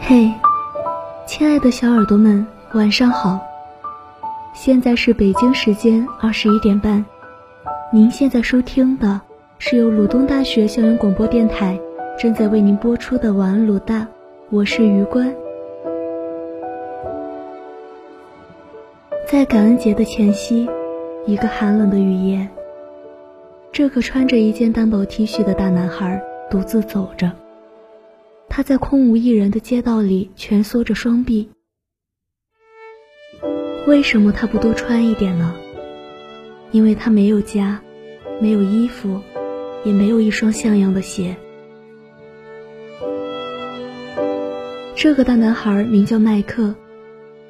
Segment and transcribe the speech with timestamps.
[0.00, 0.32] 嘿，
[1.26, 3.40] 亲爱的小耳朵们，晚上好！
[4.54, 7.04] 现在是北京时间二十一点半，
[7.92, 9.20] 您现在收听的
[9.58, 11.78] 是由鲁东大学校园广播电台
[12.18, 14.06] 正在为您播出的晚安鲁大，
[14.50, 15.34] 我是余关。
[19.28, 20.70] 在感恩节的前夕，
[21.26, 22.48] 一个寒冷的雨夜，
[23.72, 27.32] 这个穿着一件单薄 T 恤的大男孩独自走着。
[28.48, 31.48] 他在空无一人的街道里蜷缩着双臂。
[33.86, 35.54] 为什么他不多穿一点呢？
[36.72, 37.80] 因为他没有家，
[38.40, 39.20] 没有衣服，
[39.84, 41.36] 也没有一双像样的鞋。
[44.94, 46.74] 这个大男孩名叫麦克，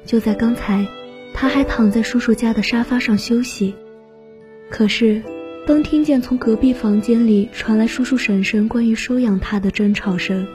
[0.05, 0.85] 就在刚才。
[1.33, 3.75] 他还躺在叔叔家的沙发上休息，
[4.71, 5.21] 可是，
[5.67, 10.47] 当听见从隔壁房间里传来叔叔婶婶关于收养他的争吵声，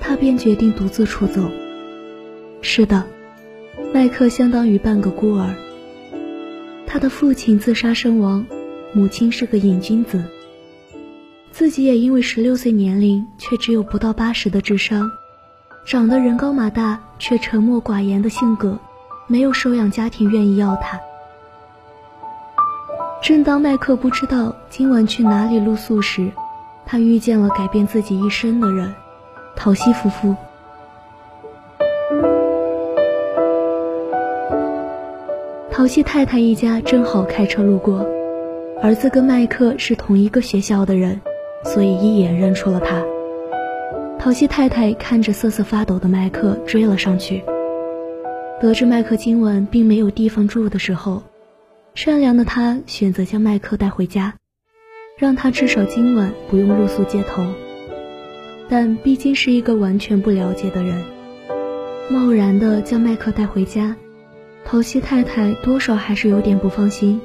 [0.00, 1.48] 他便决定独自出走。
[2.60, 3.06] 是的，
[3.94, 5.54] 麦克相当于半个孤儿。
[6.84, 8.44] 他的父亲自杀身亡，
[8.92, 10.24] 母亲是个瘾君子，
[11.52, 15.08] 自己也因为十六岁年龄却只有不到八十的智商，
[15.86, 18.80] 长得人高马大却沉默寡言的性格。
[19.28, 20.98] 没有收养家庭愿意要他。
[23.22, 26.30] 正当麦克不知道今晚去哪里露宿时，
[26.86, 28.94] 他遇见了改变自己一生的人——
[29.54, 30.34] 陶西夫妇。
[35.70, 38.06] 陶西太太一家正好开车路过，
[38.82, 41.20] 儿子跟麦克是同一个学校的人，
[41.64, 43.02] 所以一眼认出了他。
[44.18, 47.42] 陶西太太看着瑟瑟发抖的麦克，追了上去。
[48.62, 51.22] 得知麦克今晚并没有地方住的时候，
[51.94, 54.34] 善良的他选择将麦克带回家，
[55.18, 57.44] 让他至少今晚不用露宿街头。
[58.68, 61.02] 但毕竟是一个完全不了解的人，
[62.08, 63.96] 贸然的将麦克带回家，
[64.64, 67.20] 陶西太太多少还是有点不放心，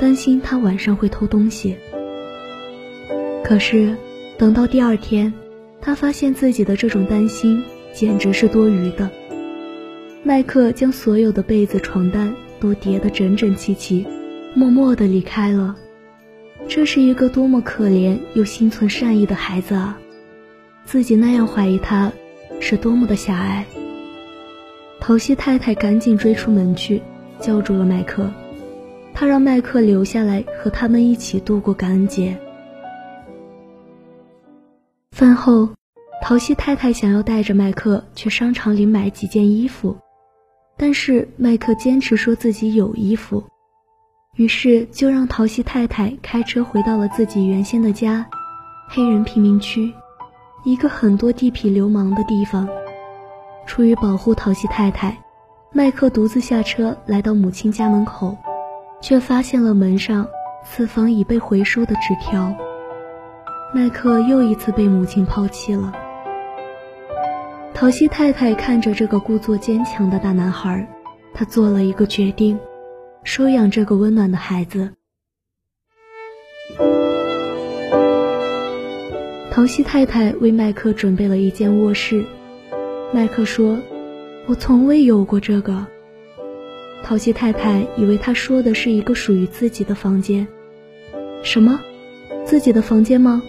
[0.00, 1.76] 担心他晚上会偷东西。
[3.44, 3.94] 可是
[4.38, 5.32] 等到第二天，
[5.80, 7.62] 他发现自己的这种担心
[7.92, 9.10] 简直是多余的。
[10.24, 14.06] 麦克将所有的被子、床单都叠得整整齐齐，
[14.54, 15.74] 默默地离开了。
[16.68, 19.98] 这是一个多么可怜又心存善意的孩子啊！
[20.84, 22.12] 自己那样怀疑他，
[22.60, 23.66] 是多么的狭隘。
[25.00, 27.02] 陶西太太赶紧追出门去，
[27.40, 28.30] 叫住了麦克。
[29.12, 32.38] 他让麦克留下来和他们一起度过感恩节。
[35.10, 35.70] 饭后，
[36.22, 39.96] 陶西太太想要带着麦克去商场里买几件衣服。
[40.82, 43.44] 但是麦克坚持说自己有衣服，
[44.34, 48.26] 于是就让陶西太太开车回到了自己原先的家——
[48.90, 49.94] 黑人贫民区，
[50.64, 52.68] 一个很多地痞流氓的地方。
[53.64, 55.16] 出于保护陶西太太，
[55.70, 58.36] 麦克独自下车来到母亲家门口，
[59.00, 60.26] 却发现了门上
[60.66, 62.52] 此房已被回收的纸条。
[63.72, 65.92] 麦克又一次被母亲抛弃了。
[67.74, 70.88] 陶西太太看着这个故作坚强的大男孩，
[71.34, 72.58] 她做了一个决定，
[73.24, 74.92] 收养这个温暖的孩子。
[79.50, 82.24] 陶西太太为麦克准备了一间卧室。
[83.12, 83.78] 麦克说
[84.46, 85.84] ：“我从未有过这个。”
[87.02, 90.46] 陶西太太以为他说的是一个属于自己的房间。
[91.42, 91.80] 什么？
[92.44, 93.42] 自己的房间吗？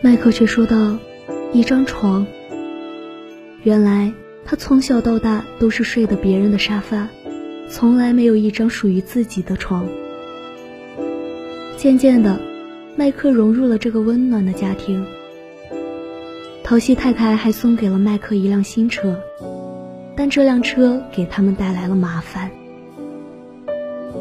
[0.00, 0.96] 麦克却说道。
[1.52, 2.26] 一张床。
[3.62, 4.10] 原来
[4.44, 7.08] 他从小到大都是睡的别人的沙发，
[7.68, 9.86] 从来没有一张属于自己的床。
[11.76, 12.40] 渐渐的，
[12.96, 15.04] 麦克融入了这个温暖的家庭。
[16.64, 19.20] 陶西太太还送给了麦克一辆新车，
[20.16, 22.50] 但这辆车给他们带来了麻烦。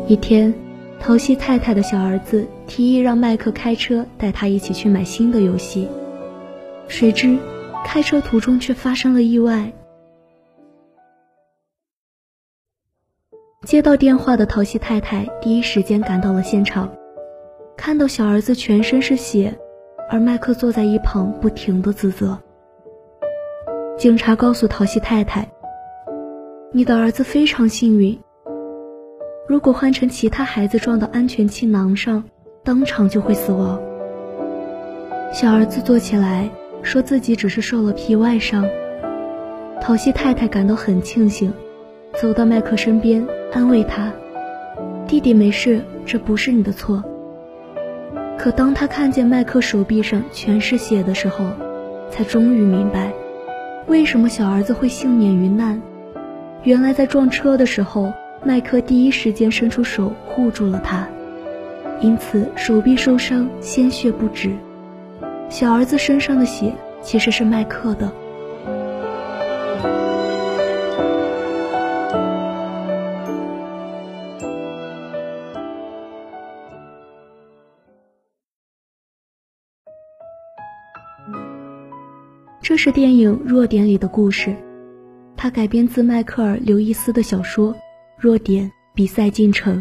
[0.05, 0.53] 一天，
[0.99, 5.87] 陶西太太的小儿子提议让麦克开车带他一起去买新的游戏。
[6.91, 7.37] 谁知，
[7.85, 9.71] 开车途中却发生了意外。
[13.65, 16.91] 接到电话的陶西太太第一时间赶到了现场，
[17.77, 19.57] 看到小儿子全身是血，
[20.09, 22.37] 而麦克坐在一旁不停的自责。
[23.97, 25.49] 警察告诉陶西太太
[26.73, 28.19] ：“你的儿子非常幸运，
[29.47, 32.21] 如果换成其他孩子撞到安全气囊上，
[32.65, 33.81] 当场就会死亡。”
[35.31, 36.49] 小儿子坐起来。
[36.83, 38.67] 说自己只是受了皮外伤。
[39.79, 41.51] 陶西太太感到很庆幸，
[42.13, 44.11] 走到麦克身边安慰他
[45.07, 47.03] ：“弟弟没事，这不是你的错。
[48.37, 51.45] 可当他看见麦克手臂上全是血的时候，
[52.09, 53.11] 才终于明白，
[53.87, 55.81] 为什么小儿子会幸免于难。
[56.63, 58.13] 原来在撞车的时候，
[58.43, 61.07] 麦克第一时间伸出手护住了他，
[62.01, 64.51] 因此手臂受伤，鲜血不止。
[65.51, 68.09] 小儿子身上的血其实是麦克的。
[82.61, 84.55] 这是电影《弱点》里的故事，
[85.35, 87.73] 它改编自迈克尔·刘易斯的小说
[88.17, 89.77] 《弱点：比赛进程》。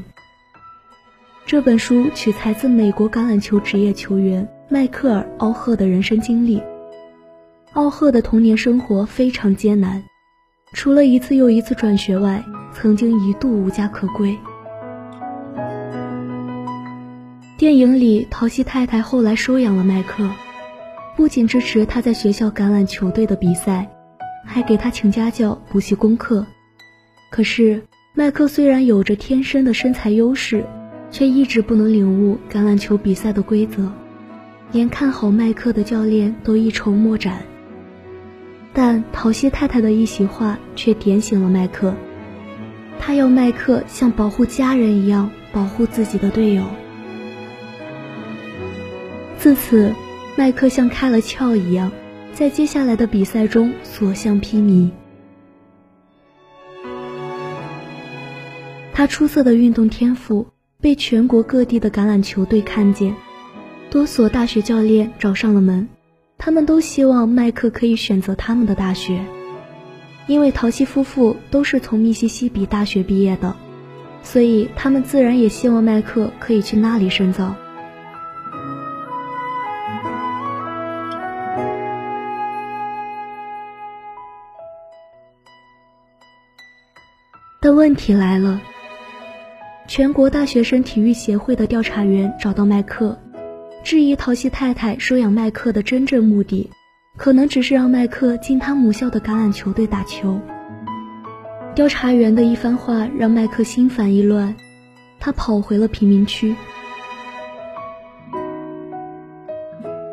[1.46, 6.62] 这本书取材自美国橄榄球职业球员迈克尔·奥赫的人生经历。
[7.72, 10.00] 奥赫的童年生活非常艰难，
[10.74, 14.38] 除了一次又一次转学外，曾经一度无家可归。
[17.58, 20.30] 电影里，陶西太太后来收养了麦克。
[21.16, 23.90] 不仅支持他在学校橄榄球队的比赛，
[24.46, 26.46] 还给他请家教补习功课。
[27.32, 27.82] 可是
[28.14, 30.64] 麦克虽然有着天生的身材优势，
[31.10, 33.90] 却一直不能领悟橄榄球比赛的规则，
[34.72, 37.42] 连看好麦克的教练都一筹莫展。
[38.72, 41.94] 但陶西太太的一席话却点醒了麦克，
[42.98, 46.64] 他要麦克像保护家人一样保护自己的队友。
[49.38, 49.92] 自此。
[50.36, 51.90] 麦克像开了窍一样，
[52.32, 54.88] 在接下来的比赛中所向披靡。
[58.94, 60.46] 他出色的运动天赋
[60.80, 63.14] 被全国各地的橄榄球队看见，
[63.90, 65.88] 多所大学教练找上了门，
[66.38, 69.20] 他们都希望麦克可以选择他们的大学，
[70.28, 73.56] 因为陶西夫妇都是从密西西比大学毕业的，
[74.22, 77.52] 所以他们自然也希望麦克可以去那里深造。
[87.60, 88.60] 但问题来了，
[89.88, 93.18] 全国大学生体育协会的调查员找到麦克，
[93.82, 96.70] 质疑陶西太太收养麦克的真正目的，
[97.16, 100.38] 可能只是让麦克进他母校的橄榄球队打球。
[101.74, 104.54] 调查员的一番话让麦克心烦意乱，
[105.18, 106.54] 他跑回了贫民区。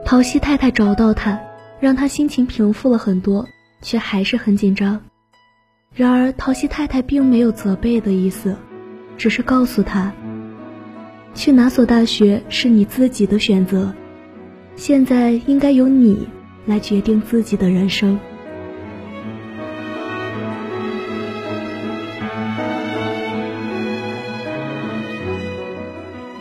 [0.05, 1.39] 陶西太太找到他，
[1.79, 3.45] 让他心情平复了很多，
[3.81, 5.01] 却还是很紧张。
[5.93, 8.55] 然而，陶西太太并没有责备的意思，
[9.17, 10.13] 只是告诉他
[11.33, 13.93] ：“去哪所大学是你自己的选择，
[14.75, 16.27] 现在应该由你
[16.65, 18.19] 来决定自己的人生。”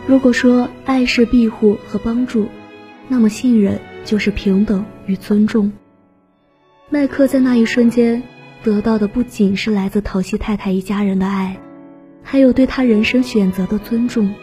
[0.06, 2.48] 如果说爱是庇护和帮助，
[3.08, 5.72] 那么信任就是平等与尊重。
[6.88, 8.22] 麦克在那一瞬间。
[8.62, 11.56] 得到的不仅是来自陶西太太一家人的爱，
[12.24, 14.34] 还有对他人生选择的尊重。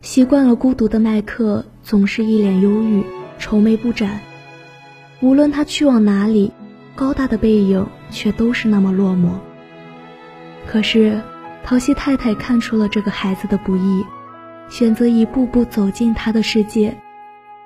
[0.00, 3.04] 习惯了孤独的麦克总是一脸忧郁，
[3.38, 4.20] 愁眉不展。
[5.20, 6.52] 无论他去往哪里，
[6.94, 9.30] 高大的背影却都是那么落寞。
[10.66, 11.20] 可是，
[11.64, 14.04] 陶西太太看出了这个孩子的不易，
[14.68, 16.96] 选择一步步走进他的世界。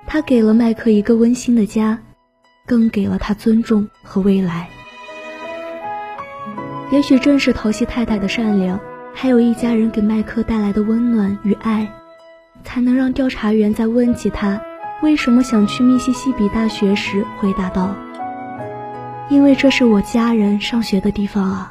[0.07, 1.99] 他给了麦克一个温馨的家。
[2.65, 4.69] 更给了他尊重和未来。
[6.91, 8.79] 也许正是陶西太太的善良，
[9.13, 11.91] 还有一家人给麦克带来的温暖与爱，
[12.63, 14.61] 才能让调查员在问起他
[15.01, 17.95] 为什么想去密西西比大学时，回答道
[19.29, 21.69] ：“因为这是我家人上学的地方啊。”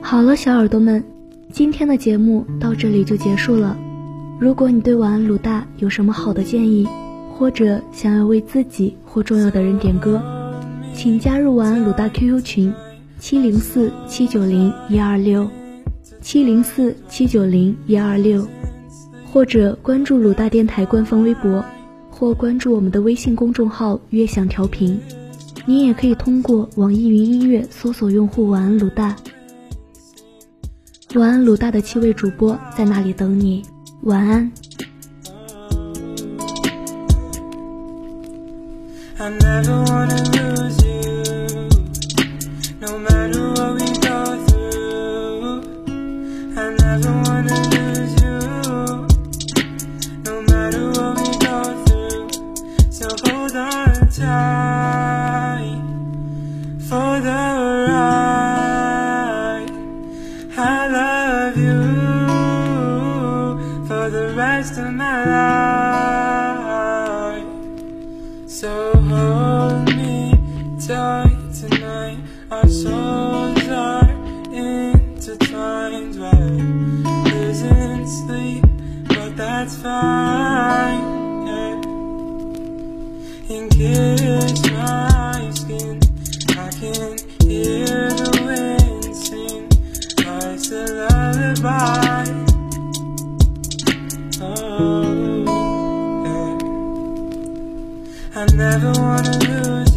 [0.00, 1.04] 好了，小耳朵们，
[1.50, 3.76] 今天的节目到这里就结束了。
[4.38, 6.86] 如果你对晚安鲁大有什么好的建议，
[7.34, 10.22] 或者想要为自己或重要的人点歌，
[10.94, 12.72] 请加入晚安鲁大 QQ 群：
[13.18, 15.48] 七零四七九零一二六，
[16.20, 18.46] 七零四七九零一二六，
[19.32, 21.64] 或者关注鲁大电台官方微博，
[22.10, 24.98] 或关注我们的微信公众号“悦享调频”。
[25.66, 29.16] 你也可以通过网易云音乐搜索用户“晚安鲁大”。
[31.14, 33.64] 晚安鲁大的七位主播在那里等你。
[34.02, 34.52] 晚安。
[54.18, 54.77] Time
[75.28, 76.16] intertwined.
[76.18, 76.40] We're
[77.30, 78.64] losing sleep,
[79.08, 81.46] but that's fine.
[81.46, 81.82] Yeah.
[83.54, 86.00] And kiss my skin.
[86.50, 89.68] I can hear the wind sing.
[90.24, 92.24] Life's a lullaby.
[94.40, 95.44] Oh,
[96.24, 96.56] yeah.
[98.40, 99.87] I never wanna lose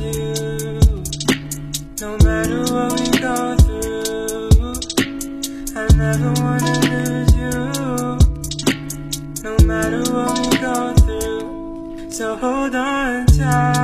[12.21, 13.80] Hold on tight.